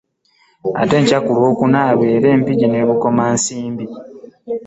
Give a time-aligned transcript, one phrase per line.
[0.81, 3.85] Ate enkya ku Lwokuna abeere e Mpigi ne Bukomansimbi.